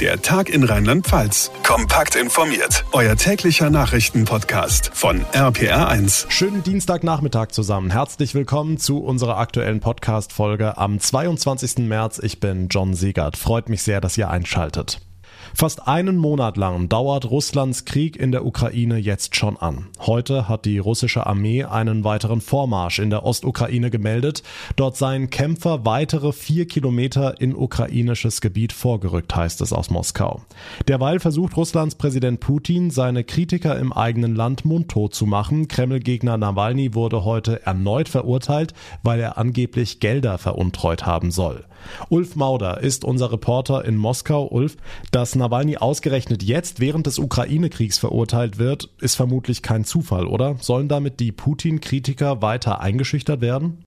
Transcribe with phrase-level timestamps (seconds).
[0.00, 1.52] Der Tag in Rheinland-Pfalz.
[1.62, 2.84] Kompakt informiert.
[2.90, 6.28] Euer täglicher Nachrichtenpodcast von RPR1.
[6.30, 7.92] Schönen Dienstagnachmittag zusammen.
[7.92, 11.86] Herzlich willkommen zu unserer aktuellen Podcast-Folge am 22.
[11.86, 12.18] März.
[12.20, 13.36] Ich bin John Siegert.
[13.36, 15.00] Freut mich sehr, dass ihr einschaltet.
[15.56, 19.86] Fast einen Monat lang dauert Russlands Krieg in der Ukraine jetzt schon an.
[20.00, 24.42] Heute hat die russische Armee einen weiteren Vormarsch in der Ostukraine gemeldet.
[24.74, 30.42] Dort seien Kämpfer weitere vier Kilometer in ukrainisches Gebiet vorgerückt, heißt es aus Moskau.
[30.88, 35.68] Derweil versucht Russlands Präsident Putin, seine Kritiker im eigenen Land mundtot zu machen.
[35.68, 38.74] Kreml-Gegner Nawalny wurde heute erneut verurteilt,
[39.04, 41.64] weil er angeblich Gelder veruntreut haben soll.
[42.08, 44.46] Ulf Mauder ist unser Reporter in Moskau.
[44.46, 44.76] Ulf,
[45.10, 50.56] dass Nawalny ausgerechnet jetzt während des Ukraine-Kriegs verurteilt wird, ist vermutlich kein Zufall, oder?
[50.60, 53.84] Sollen damit die Putin-Kritiker weiter eingeschüchtert werden?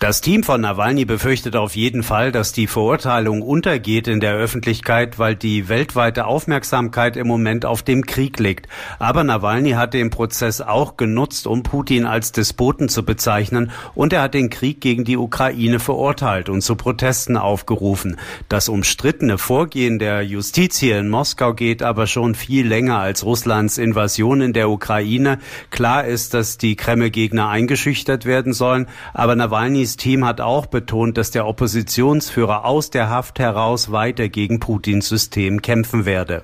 [0.00, 5.18] Das Team von Nawalny befürchtet auf jeden Fall, dass die Verurteilung untergeht in der Öffentlichkeit,
[5.18, 8.68] weil die weltweite Aufmerksamkeit im Moment auf dem Krieg liegt.
[9.00, 14.22] Aber Nawalny hat den Prozess auch genutzt, um Putin als Despoten zu bezeichnen und er
[14.22, 18.20] hat den Krieg gegen die Ukraine verurteilt und zu Protesten aufgerufen.
[18.48, 23.78] Das umstrittene Vorgehen der Justiz hier in Moskau geht aber schon viel länger als Russlands
[23.78, 25.40] Invasion in der Ukraine.
[25.70, 31.16] Klar ist, dass die Kreml-Gegner eingeschüchtert werden sollen, aber Nawalny Nawalnys Team hat auch betont,
[31.16, 36.42] dass der Oppositionsführer aus der Haft heraus weiter gegen Putins System kämpfen werde.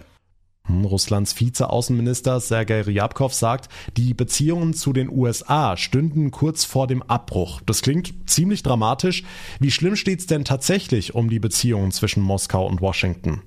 [0.67, 7.03] Hm, Russlands Vizeaußenminister Sergei Ryabkov sagt, die Beziehungen zu den USA stünden kurz vor dem
[7.03, 7.61] Abbruch.
[7.67, 9.25] Das klingt ziemlich dramatisch.
[9.61, 13.43] Wie schlimm steht's denn tatsächlich um die Beziehungen zwischen Moskau und Washington?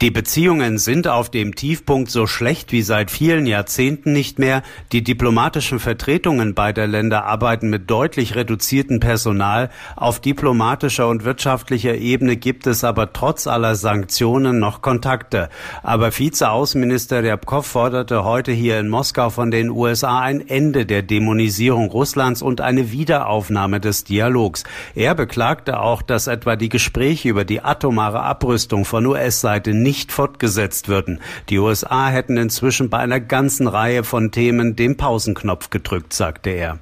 [0.00, 4.62] Die Beziehungen sind auf dem Tiefpunkt so schlecht wie seit vielen Jahrzehnten nicht mehr.
[4.92, 9.70] Die diplomatischen Vertretungen beider Länder arbeiten mit deutlich reduziertem Personal.
[9.96, 15.48] Auf diplomatischer und wirtschaftlicher Ebene gibt es aber trotz aller Sanktionen noch Kontakte.
[15.82, 21.90] Aber Vizeaußenminister Ryabkov forderte heute hier in Moskau von den USA ein Ende der Dämonisierung
[21.90, 24.62] Russlands und eine Wiederaufnahme des Dialogs.
[24.94, 30.88] Er beklagte auch, dass etwa die Gespräche über die atomare Abrüstung von US-Seite nicht fortgesetzt
[30.88, 31.18] würden.
[31.48, 36.80] Die USA hätten inzwischen bei einer ganzen Reihe von Themen den Pausenknopf gedrückt, sagte er.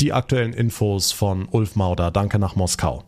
[0.00, 2.10] Die aktuellen Infos von Ulf Mauder.
[2.10, 3.04] Danke nach Moskau.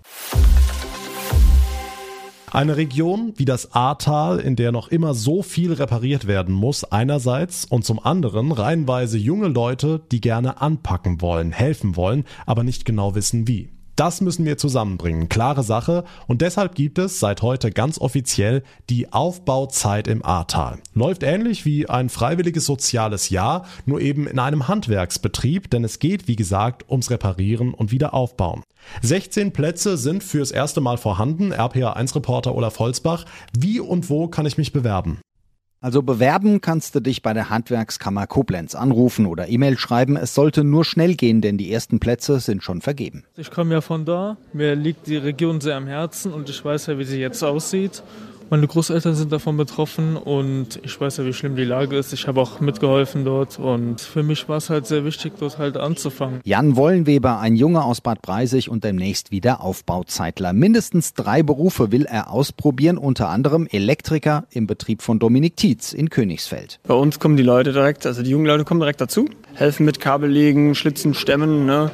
[2.52, 7.64] Eine Region wie das Ahrtal, in der noch immer so viel repariert werden muss, einerseits
[7.64, 13.16] und zum anderen reihenweise junge Leute, die gerne anpacken wollen, helfen wollen, aber nicht genau
[13.16, 13.79] wissen wie.
[14.00, 15.28] Das müssen wir zusammenbringen.
[15.28, 16.04] Klare Sache.
[16.26, 20.78] Und deshalb gibt es seit heute ganz offiziell die Aufbauzeit im Ahrtal.
[20.94, 26.28] Läuft ähnlich wie ein freiwilliges soziales Jahr, nur eben in einem Handwerksbetrieb, denn es geht,
[26.28, 28.62] wie gesagt, ums Reparieren und Wiederaufbauen.
[29.02, 31.52] 16 Plätze sind fürs erste Mal vorhanden.
[31.52, 33.26] RPA1-Reporter Olaf Holzbach.
[33.52, 35.20] Wie und wo kann ich mich bewerben?
[35.82, 40.18] Also bewerben kannst du dich bei der Handwerkskammer Koblenz anrufen oder E-Mail schreiben.
[40.18, 43.24] Es sollte nur schnell gehen, denn die ersten Plätze sind schon vergeben.
[43.38, 44.36] Ich komme ja von da.
[44.52, 48.02] Mir liegt die Region sehr am Herzen und ich weiß ja, wie sie jetzt aussieht.
[48.50, 52.12] Meine Großeltern sind davon betroffen und ich weiß ja, wie schlimm die Lage ist.
[52.12, 55.76] Ich habe auch mitgeholfen dort und für mich war es halt sehr wichtig, dort halt
[55.76, 56.40] anzufangen.
[56.42, 60.52] Jan Wollenweber, ein Junge aus Bad Breisig und demnächst wieder Aufbauzeitler.
[60.52, 66.10] Mindestens drei Berufe will er ausprobieren, unter anderem Elektriker im Betrieb von Dominik Tietz in
[66.10, 66.80] Königsfeld.
[66.88, 70.00] Bei uns kommen die Leute direkt, also die jungen Leute kommen direkt dazu, helfen mit
[70.00, 71.92] Kabel legen, Schlitzen, Stemmen, ne?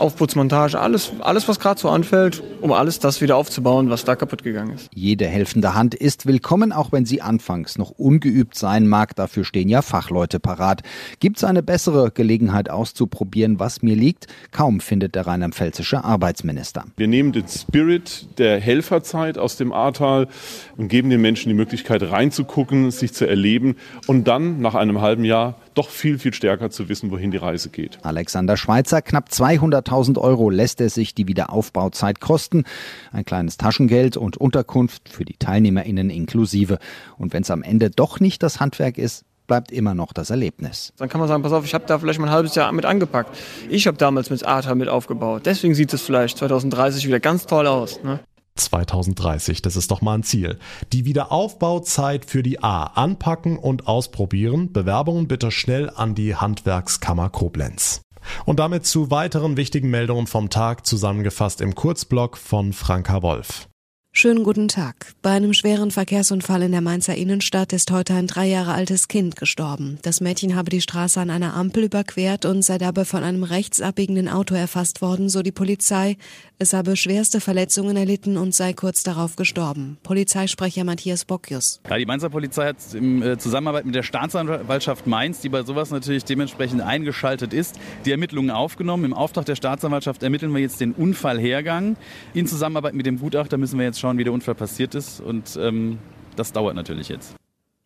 [0.00, 4.42] Aufputzmontage, alles, alles was gerade so anfällt, um alles das wieder aufzubauen, was da kaputt
[4.42, 4.88] gegangen ist.
[4.94, 9.14] Jede helfende Hand ist willkommen, auch wenn sie anfangs noch ungeübt sein mag.
[9.14, 10.82] Dafür stehen ja Fachleute parat.
[11.20, 14.26] Gibt es eine bessere Gelegenheit auszuprobieren, was mir liegt?
[14.50, 16.84] Kaum findet der rheinland-pfälzische Arbeitsminister.
[16.96, 20.28] Wir nehmen den Spirit der Helferzeit aus dem Ahrtal
[20.76, 25.24] und geben den Menschen die Möglichkeit reinzugucken, sich zu erleben und dann nach einem halben
[25.24, 27.98] Jahr doch viel, viel stärker zu wissen, wohin die Reise geht.
[28.02, 32.64] Alexander Schweitzer, knapp 200.000 Euro lässt er sich die Wiederaufbauzeit kosten.
[33.12, 36.78] Ein kleines Taschengeld und Unterkunft für die TeilnehmerInnen inklusive.
[37.18, 40.92] Und wenn es am Ende doch nicht das Handwerk ist, bleibt immer noch das Erlebnis.
[40.96, 42.84] Dann kann man sagen, pass auf, ich habe da vielleicht mal ein halbes Jahr mit
[42.84, 43.36] angepackt.
[43.68, 45.42] Ich habe damals mit ATA mit aufgebaut.
[45.44, 48.00] Deswegen sieht es vielleicht 2030 wieder ganz toll aus.
[48.04, 48.20] Ne?
[48.64, 49.62] 2030.
[49.62, 50.58] Das ist doch mal ein Ziel.
[50.92, 52.84] Die Wiederaufbauzeit für die A.
[52.84, 54.72] Anpacken und ausprobieren.
[54.72, 58.02] Bewerbungen bitte schnell an die Handwerkskammer Koblenz.
[58.44, 63.69] Und damit zu weiteren wichtigen Meldungen vom Tag zusammengefasst im Kurzblock von Franka Wolf.
[64.12, 65.14] Schönen guten Tag.
[65.22, 69.36] Bei einem schweren Verkehrsunfall in der Mainzer Innenstadt ist heute ein drei Jahre altes Kind
[69.36, 70.00] gestorben.
[70.02, 74.28] Das Mädchen habe die Straße an einer Ampel überquert und sei dabei von einem rechtsabbiegenden
[74.28, 76.16] Auto erfasst worden, so die Polizei.
[76.58, 79.96] Es habe schwerste Verletzungen erlitten und sei kurz darauf gestorben.
[80.02, 81.80] Polizeisprecher Matthias Bockius.
[81.88, 85.92] Ja, die Mainzer Polizei hat in äh, Zusammenarbeit mit der Staatsanwaltschaft Mainz, die bei sowas
[85.92, 89.04] natürlich dementsprechend eingeschaltet ist, die Ermittlungen aufgenommen.
[89.04, 91.96] Im Auftrag der Staatsanwaltschaft ermitteln wir jetzt den Unfallhergang.
[92.34, 95.20] In Zusammenarbeit mit dem Gutachter müssen wir jetzt schauen, wie der Unfall passiert ist.
[95.20, 95.98] Und ähm,
[96.36, 97.36] das dauert natürlich jetzt.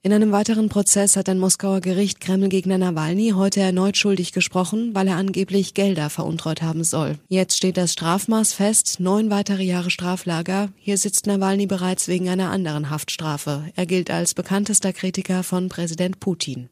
[0.07, 5.09] In einem weiteren Prozess hat ein Moskauer Gericht Kreml-Gegner Nawalny heute erneut schuldig gesprochen, weil
[5.09, 7.19] er angeblich Gelder veruntreut haben soll.
[7.29, 10.69] Jetzt steht das Strafmaß fest, neun weitere Jahre Straflager.
[10.77, 13.65] Hier sitzt Nawalny bereits wegen einer anderen Haftstrafe.
[13.77, 16.69] Er gilt als bekanntester Kritiker von Präsident Putin.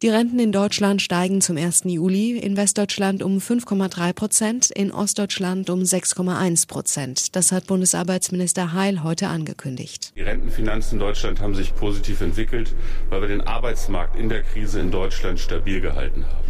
[0.00, 1.82] Die Renten in Deutschland steigen zum 1.
[1.86, 7.34] Juli, in Westdeutschland um 5,3 Prozent, in Ostdeutschland um 6,1 Prozent.
[7.34, 10.12] Das hat Bundesarbeitsminister Heil heute angekündigt.
[10.14, 12.76] Die Rentenfinanzen in Deutschland haben sich positiv entwickelt,
[13.10, 16.47] weil wir den Arbeitsmarkt in der Krise in Deutschland stabil gehalten haben.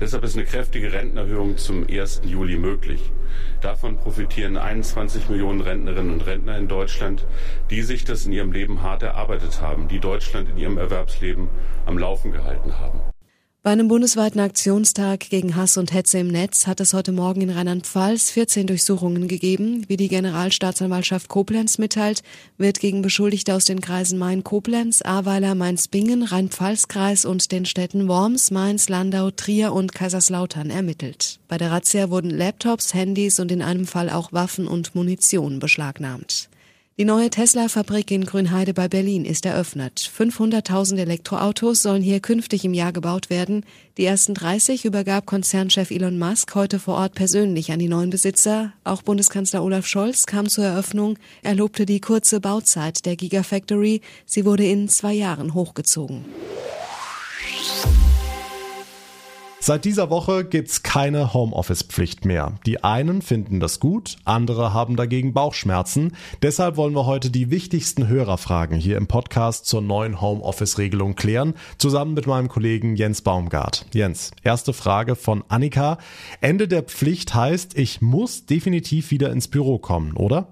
[0.00, 2.22] Deshalb ist eine kräftige Rentenerhöhung zum 1.
[2.24, 3.12] Juli möglich.
[3.60, 7.26] Davon profitieren 21 Millionen Rentnerinnen und Rentner in Deutschland,
[7.68, 11.48] die sich das in ihrem Leben hart erarbeitet haben, die Deutschland in ihrem Erwerbsleben
[11.84, 13.00] am Laufen gehalten haben.
[13.62, 17.50] Bei einem bundesweiten Aktionstag gegen Hass und Hetze im Netz hat es heute Morgen in
[17.50, 19.84] Rheinland-Pfalz 14 Durchsuchungen gegeben.
[19.86, 22.22] Wie die Generalstaatsanwaltschaft Koblenz mitteilt,
[22.56, 28.88] wird gegen Beschuldigte aus den Kreisen Main-Koblenz, Ahrweiler, Mainz-Bingen, Rhein-Pfalz-Kreis und den Städten Worms, Mainz,
[28.88, 31.38] Landau, Trier und Kaiserslautern ermittelt.
[31.46, 36.48] Bei der Razzia wurden Laptops, Handys und in einem Fall auch Waffen und Munition beschlagnahmt.
[37.00, 39.98] Die neue Tesla-Fabrik in Grünheide bei Berlin ist eröffnet.
[40.14, 43.64] 500.000 Elektroautos sollen hier künftig im Jahr gebaut werden.
[43.96, 48.74] Die ersten 30 übergab Konzernchef Elon Musk heute vor Ort persönlich an die neuen Besitzer.
[48.84, 51.16] Auch Bundeskanzler Olaf Scholz kam zur Eröffnung.
[51.42, 54.02] Er lobte die kurze Bauzeit der Gigafactory.
[54.26, 56.26] Sie wurde in zwei Jahren hochgezogen.
[59.70, 62.54] Seit dieser Woche gibt's keine Homeoffice-Pflicht mehr.
[62.66, 66.16] Die einen finden das gut, andere haben dagegen Bauchschmerzen.
[66.42, 72.14] Deshalb wollen wir heute die wichtigsten Hörerfragen hier im Podcast zur neuen Homeoffice-Regelung klären, zusammen
[72.14, 73.86] mit meinem Kollegen Jens Baumgart.
[73.94, 75.98] Jens, erste Frage von Annika.
[76.40, 80.48] Ende der Pflicht heißt, ich muss definitiv wieder ins Büro kommen, oder?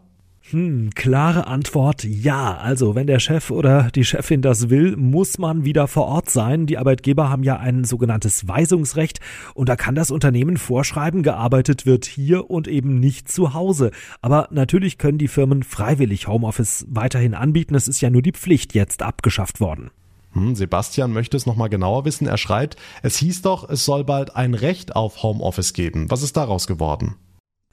[0.50, 2.56] Hm, klare Antwort ja.
[2.56, 6.64] Also, wenn der Chef oder die Chefin das will, muss man wieder vor Ort sein.
[6.64, 9.20] Die Arbeitgeber haben ja ein sogenanntes Weisungsrecht
[9.52, 13.90] und da kann das Unternehmen vorschreiben, gearbeitet wird hier und eben nicht zu Hause.
[14.22, 17.74] Aber natürlich können die Firmen freiwillig Homeoffice weiterhin anbieten.
[17.74, 19.90] Es ist ja nur die Pflicht jetzt abgeschafft worden.
[20.32, 22.26] Hm, Sebastian möchte es nochmal genauer wissen.
[22.26, 26.10] Er schreibt, es hieß doch, es soll bald ein Recht auf Homeoffice geben.
[26.10, 27.16] Was ist daraus geworden?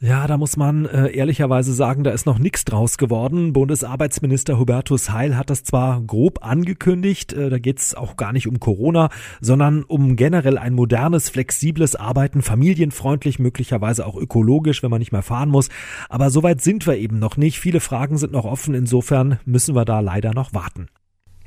[0.01, 3.53] Ja, da muss man äh, ehrlicherweise sagen, da ist noch nichts draus geworden.
[3.53, 8.45] Bundesarbeitsminister Hubertus Heil hat das zwar grob angekündigt, äh, da geht es auch gar nicht
[8.45, 9.09] um Corona,
[9.39, 15.23] sondern um generell ein modernes, flexibles Arbeiten, familienfreundlich, möglicherweise auch ökologisch, wenn man nicht mehr
[15.23, 15.69] fahren muss.
[16.09, 17.61] Aber soweit sind wir eben noch nicht.
[17.61, 20.87] Viele Fragen sind noch offen, insofern müssen wir da leider noch warten.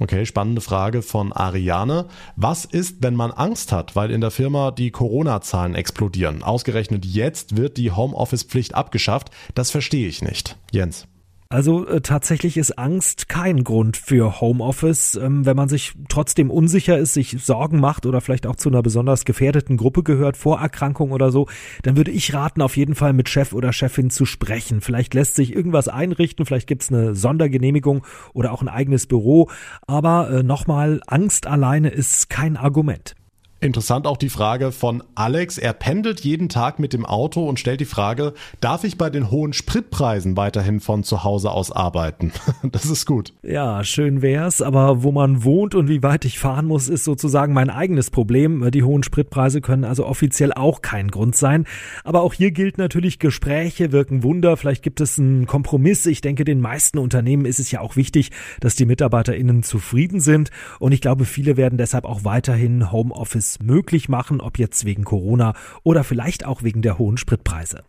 [0.00, 2.06] Okay, spannende Frage von Ariane.
[2.36, 6.44] Was ist, wenn man Angst hat, weil in der Firma die Corona-Zahlen explodieren?
[6.44, 9.30] Ausgerechnet jetzt wird die Homeoffice-Pflicht abgeschafft.
[9.54, 10.56] Das verstehe ich nicht.
[10.70, 11.08] Jens.
[11.50, 15.14] Also äh, tatsächlich ist Angst kein Grund für Homeoffice.
[15.14, 18.82] Ähm, wenn man sich trotzdem unsicher ist, sich Sorgen macht oder vielleicht auch zu einer
[18.82, 21.46] besonders gefährdeten Gruppe gehört, Vorerkrankung oder so,
[21.82, 24.82] dann würde ich raten, auf jeden Fall mit Chef oder Chefin zu sprechen.
[24.82, 28.04] Vielleicht lässt sich irgendwas einrichten, vielleicht gibt's eine Sondergenehmigung
[28.34, 29.48] oder auch ein eigenes Büro.
[29.86, 33.14] Aber äh, nochmal, Angst alleine ist kein Argument.
[33.60, 35.58] Interessant auch die Frage von Alex.
[35.58, 39.32] Er pendelt jeden Tag mit dem Auto und stellt die Frage, darf ich bei den
[39.32, 42.32] hohen Spritpreisen weiterhin von zu Hause aus arbeiten?
[42.70, 43.32] Das ist gut.
[43.42, 47.52] Ja, schön wär's, aber wo man wohnt und wie weit ich fahren muss, ist sozusagen
[47.52, 48.70] mein eigenes Problem.
[48.70, 51.64] Die hohen Spritpreise können also offiziell auch kein Grund sein.
[52.04, 54.56] Aber auch hier gilt natürlich, Gespräche wirken Wunder.
[54.56, 56.04] Vielleicht gibt es einen Kompromiss.
[56.06, 60.50] Ich denke, den meisten Unternehmen ist es ja auch wichtig, dass die MitarbeiterInnen zufrieden sind.
[60.78, 65.04] Und ich glaube, viele werden deshalb auch weiterhin Homeoffice es möglich machen, ob jetzt wegen
[65.04, 67.84] Corona oder vielleicht auch wegen der hohen Spritpreise.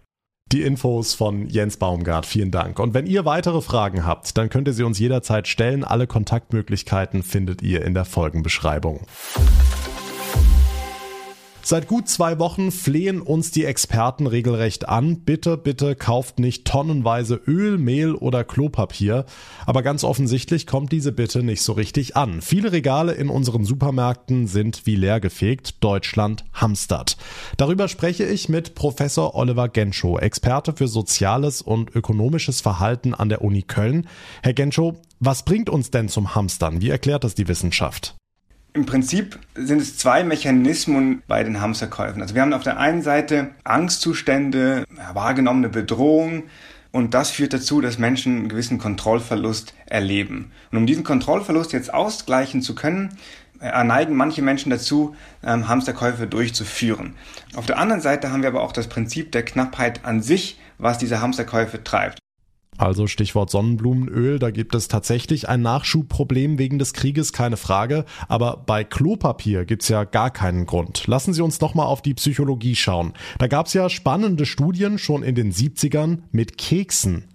[0.51, 2.79] Die Infos von Jens Baumgart, vielen Dank.
[2.79, 5.83] Und wenn ihr weitere Fragen habt, dann könnt ihr sie uns jederzeit stellen.
[5.83, 9.01] Alle Kontaktmöglichkeiten findet ihr in der Folgenbeschreibung.
[11.69, 15.19] Seit gut zwei Wochen flehen uns die Experten regelrecht an.
[15.19, 19.27] Bitte, bitte kauft nicht tonnenweise Öl, Mehl oder Klopapier.
[19.67, 22.41] Aber ganz offensichtlich kommt diese Bitte nicht so richtig an.
[22.41, 25.83] Viele Regale in unseren Supermärkten sind wie leer gefegt.
[25.83, 27.17] Deutschland hamstert.
[27.57, 33.43] Darüber spreche ich mit Professor Oliver Genschow, Experte für soziales und ökonomisches Verhalten an der
[33.43, 34.07] Uni Köln.
[34.41, 36.81] Herr Genschow, was bringt uns denn zum Hamstern?
[36.81, 38.15] Wie erklärt das die Wissenschaft?
[38.79, 42.21] Im Prinzip sind es zwei Mechanismen bei den Hamsterkäufen.
[42.21, 46.43] Also wir haben auf der einen Seite Angstzustände, wahrgenommene Bedrohung,
[46.93, 50.53] und das führt dazu, dass Menschen einen gewissen Kontrollverlust erleben.
[50.71, 53.09] Und um diesen Kontrollverlust jetzt ausgleichen zu können,
[53.59, 57.15] erneigen manche Menschen dazu, ähm, Hamsterkäufe durchzuführen.
[57.55, 60.98] Auf der anderen Seite haben wir aber auch das Prinzip der Knappheit an sich, was
[60.98, 62.19] diese Hamsterkäufe treibt.
[62.77, 68.05] Also Stichwort Sonnenblumenöl, da gibt es tatsächlich ein Nachschubproblem wegen des Krieges, keine Frage.
[68.29, 71.05] Aber bei Klopapier gibt's ja gar keinen Grund.
[71.07, 73.13] Lassen Sie uns nochmal auf die Psychologie schauen.
[73.38, 77.25] Da gab's ja spannende Studien schon in den 70ern mit Keksen.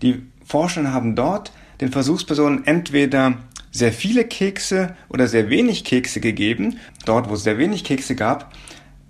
[0.00, 3.36] Die Forscher haben dort den Versuchspersonen entweder
[3.70, 6.78] sehr viele Kekse oder sehr wenig Kekse gegeben.
[7.04, 8.52] Dort, wo es sehr wenig Kekse gab,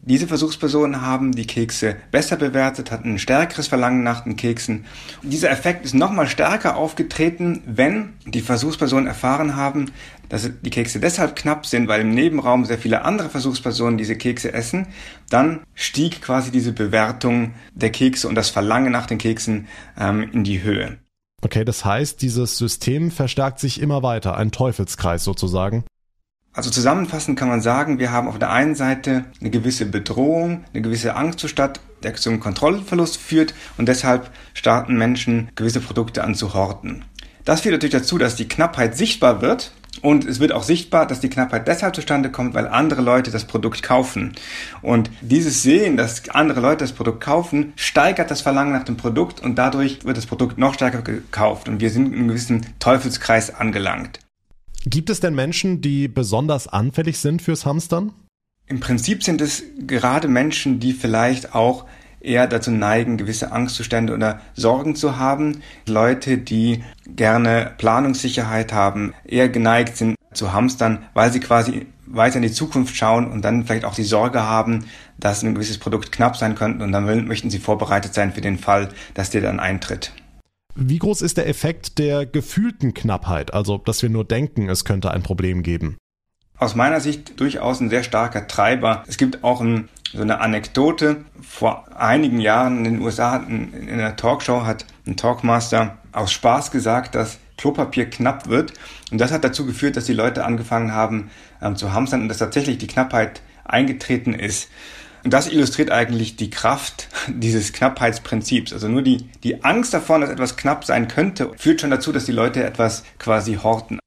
[0.03, 4.87] diese Versuchspersonen haben die Kekse besser bewertet, hatten ein stärkeres Verlangen nach den Keksen.
[5.23, 9.91] Und dieser Effekt ist nochmal stärker aufgetreten, wenn die Versuchspersonen erfahren haben,
[10.31, 14.55] dass die Kekse deshalb knapp sind, weil im Nebenraum sehr viele andere Versuchspersonen diese Kekse
[14.55, 14.87] essen.
[15.29, 20.45] Dann stieg quasi diese Bewertung der Kekse und das Verlangen nach den Keksen ähm, in
[20.45, 20.99] die Höhe.
[21.43, 25.85] Okay, das heißt, dieses System verstärkt sich immer weiter, ein Teufelskreis sozusagen.
[26.53, 30.83] Also zusammenfassend kann man sagen, wir haben auf der einen Seite eine gewisse Bedrohung, eine
[30.83, 37.05] gewisse Angstzustand, der zum Kontrollverlust führt und deshalb starten Menschen gewisse Produkte an zu horten.
[37.45, 41.21] Das führt natürlich dazu, dass die Knappheit sichtbar wird und es wird auch sichtbar, dass
[41.21, 44.33] die Knappheit deshalb zustande kommt, weil andere Leute das Produkt kaufen.
[44.83, 49.41] Und dieses Sehen, dass andere Leute das Produkt kaufen, steigert das Verlangen nach dem Produkt
[49.41, 53.55] und dadurch wird das Produkt noch stärker gekauft und wir sind in einem gewissen Teufelskreis
[53.55, 54.19] angelangt.
[54.87, 58.13] Gibt es denn Menschen, die besonders anfällig sind fürs Hamstern?
[58.67, 61.87] Im Prinzip sind es gerade Menschen, die vielleicht auch
[62.21, 65.63] eher dazu neigen, gewisse Angstzustände oder Sorgen zu haben.
[65.87, 72.43] Leute, die gerne Planungssicherheit haben, eher geneigt sind zu hamstern, weil sie quasi weiter in
[72.43, 74.87] die Zukunft schauen und dann vielleicht auch die Sorge haben,
[75.19, 78.59] dass ein gewisses Produkt knapp sein könnte und dann möchten sie vorbereitet sein für den
[78.59, 80.13] Fall, dass der dann eintritt.
[80.75, 85.11] Wie groß ist der Effekt der gefühlten Knappheit, also dass wir nur denken, es könnte
[85.11, 85.97] ein Problem geben?
[86.59, 89.05] Aus meiner Sicht durchaus ein sehr starker Treiber.
[89.09, 91.25] Es gibt auch ein, so eine Anekdote.
[91.41, 96.71] Vor einigen Jahren in den USA in, in einer Talkshow hat ein Talkmaster aus Spaß
[96.71, 98.75] gesagt, dass Klopapier knapp wird.
[99.11, 101.31] Und das hat dazu geführt, dass die Leute angefangen haben
[101.63, 104.69] ähm, zu hamstern und dass tatsächlich die Knappheit eingetreten ist.
[105.25, 108.73] Und das illustriert eigentlich die Kraft dieses Knappheitsprinzips.
[108.73, 112.27] Also nur die, die Angst davon, dass etwas knapp sein könnte, führt schon dazu, dass
[112.27, 113.99] die Leute etwas quasi horten.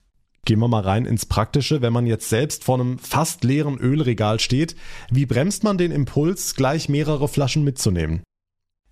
[0.45, 1.81] Gehen wir mal rein ins Praktische.
[1.81, 4.75] Wenn man jetzt selbst vor einem fast leeren Ölregal steht,
[5.09, 8.23] wie bremst man den Impuls, gleich mehrere Flaschen mitzunehmen?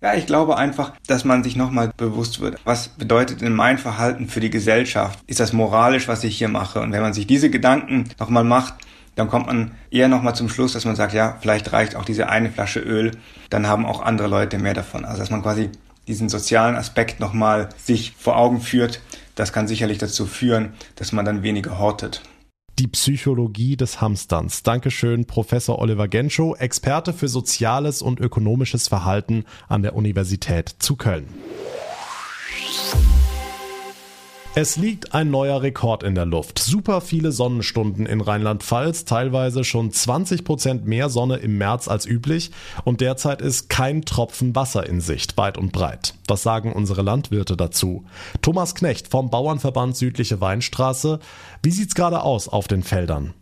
[0.00, 2.58] Ja, ich glaube einfach, dass man sich nochmal bewusst wird.
[2.64, 5.20] Was bedeutet denn mein Verhalten für die Gesellschaft?
[5.28, 6.80] Ist das moralisch, was ich hier mache?
[6.80, 8.74] Und wenn man sich diese Gedanken nochmal macht,
[9.14, 12.28] dann kommt man eher nochmal zum Schluss, dass man sagt, ja, vielleicht reicht auch diese
[12.28, 13.12] eine Flasche Öl,
[13.50, 15.04] dann haben auch andere Leute mehr davon.
[15.04, 15.70] Also dass man quasi
[16.08, 19.00] diesen sozialen Aspekt nochmal sich vor Augen führt,
[19.34, 22.22] das kann sicherlich dazu führen, dass man dann weniger hortet.
[22.78, 24.62] Die Psychologie des Hamsterns.
[24.62, 31.28] Dankeschön, Professor Oliver Genschow, Experte für soziales und ökonomisches Verhalten an der Universität zu Köln.
[34.54, 36.58] Es liegt ein neuer Rekord in der Luft.
[36.58, 42.50] Super viele Sonnenstunden in Rheinland-Pfalz, teilweise schon 20 Prozent mehr Sonne im März als üblich
[42.84, 46.12] und derzeit ist kein Tropfen Wasser in Sicht, weit und breit.
[46.28, 48.04] Was sagen unsere Landwirte dazu?
[48.42, 51.20] Thomas Knecht vom Bauernverband Südliche Weinstraße.
[51.62, 53.32] Wie sieht's gerade aus auf den Feldern?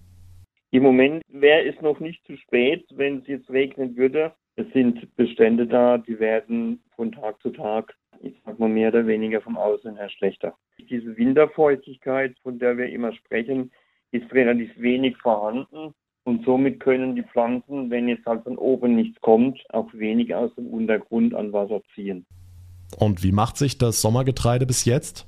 [0.71, 4.31] Im Moment wäre es noch nicht zu spät, wenn es jetzt regnen würde.
[4.55, 9.07] Es sind Bestände da, die werden von Tag zu Tag ich sag mal mehr oder
[9.07, 10.55] weniger vom Aussehen her schlechter.
[10.79, 13.71] Diese Winterfeuchtigkeit, von der wir immer sprechen,
[14.13, 19.21] ist relativ wenig vorhanden und somit können die Pflanzen, wenn jetzt halt von oben nichts
[19.21, 22.27] kommt, auch wenig aus dem Untergrund an Wasser ziehen.
[22.99, 25.27] Und wie macht sich das Sommergetreide bis jetzt?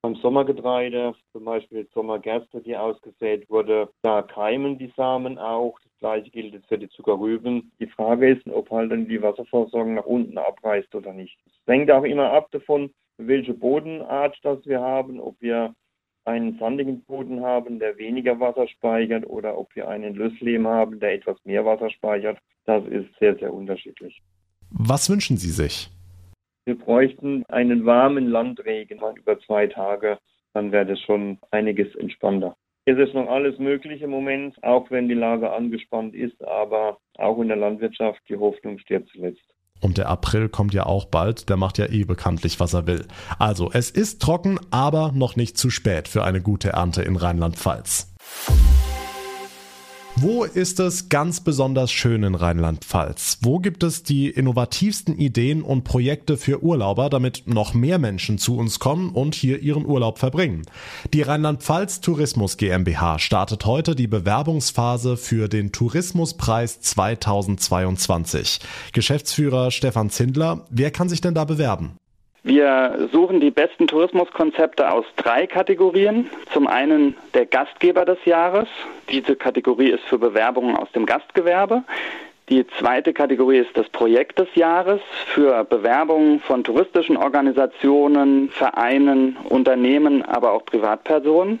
[0.00, 5.76] Beim Sommergetreide, zum Beispiel Sommergerste, die ausgesät wurde, da keimen die Samen auch.
[5.82, 7.72] Das gleiche gilt jetzt für die Zuckerrüben.
[7.80, 11.36] Die Frage ist, ob halt dann die Wasserversorgung nach unten abreißt oder nicht.
[11.46, 15.74] Es hängt auch immer ab davon, welche Bodenart das wir haben, ob wir
[16.24, 21.14] einen sandigen Boden haben, der weniger Wasser speichert oder ob wir einen Lösslehm haben, der
[21.14, 22.38] etwas mehr Wasser speichert.
[22.66, 24.22] Das ist sehr, sehr unterschiedlich.
[24.70, 25.90] Was wünschen Sie sich?
[26.68, 30.18] Wir bräuchten einen warmen Landregen über zwei Tage,
[30.52, 32.56] dann wäre das schon einiges entspannter.
[32.84, 37.40] Es ist noch alles möglich im Moment, auch wenn die Lage angespannt ist, aber auch
[37.40, 39.40] in der Landwirtschaft, die Hoffnung stirbt zuletzt.
[39.80, 43.06] Und der April kommt ja auch bald, der macht ja eh bekanntlich, was er will.
[43.38, 48.14] Also, es ist trocken, aber noch nicht zu spät für eine gute Ernte in Rheinland-Pfalz.
[50.20, 53.38] Wo ist es ganz besonders schön in Rheinland-Pfalz?
[53.42, 58.56] Wo gibt es die innovativsten Ideen und Projekte für Urlauber, damit noch mehr Menschen zu
[58.56, 60.62] uns kommen und hier ihren Urlaub verbringen?
[61.14, 68.58] Die Rheinland-Pfalz Tourismus GmbH startet heute die Bewerbungsphase für den Tourismuspreis 2022.
[68.92, 71.92] Geschäftsführer Stefan Zindler, wer kann sich denn da bewerben?
[72.48, 76.30] Wir suchen die besten Tourismuskonzepte aus drei Kategorien.
[76.50, 78.66] Zum einen der Gastgeber des Jahres.
[79.10, 81.82] Diese Kategorie ist für Bewerbungen aus dem Gastgewerbe.
[82.48, 90.22] Die zweite Kategorie ist das Projekt des Jahres für Bewerbungen von touristischen Organisationen, Vereinen, Unternehmen,
[90.22, 91.60] aber auch Privatpersonen.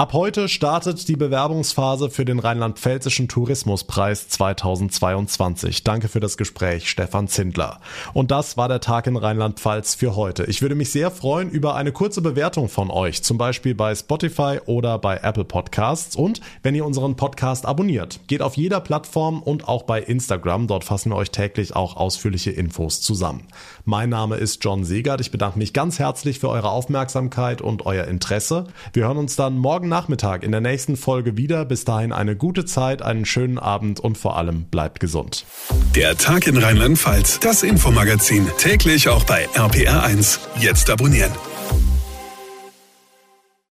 [0.00, 5.84] Ab heute startet die Bewerbungsphase für den Rheinland-Pfälzischen Tourismuspreis 2022.
[5.84, 7.80] Danke für das Gespräch, Stefan Zindler.
[8.14, 10.44] Und das war der Tag in Rheinland-Pfalz für heute.
[10.44, 14.60] Ich würde mich sehr freuen über eine kurze Bewertung von euch, zum Beispiel bei Spotify
[14.64, 16.16] oder bei Apple Podcasts.
[16.16, 20.66] Und wenn ihr unseren Podcast abonniert, geht auf jeder Plattform und auch bei Instagram.
[20.66, 23.48] Dort fassen wir euch täglich auch ausführliche Infos zusammen.
[23.84, 25.20] Mein Name ist John Segert.
[25.20, 28.64] Ich bedanke mich ganz herzlich für eure Aufmerksamkeit und euer Interesse.
[28.94, 31.66] Wir hören uns dann morgen Nachmittag in der nächsten Folge wieder.
[31.66, 35.44] Bis dahin eine gute Zeit, einen schönen Abend und vor allem bleibt gesund.
[35.94, 40.38] Der Tag in Rheinland-Pfalz, das Infomagazin, täglich auch bei RPR1.
[40.58, 41.32] Jetzt abonnieren.